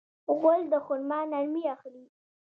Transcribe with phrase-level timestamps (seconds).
[0.37, 2.05] غول د خرما نرمي اخلي.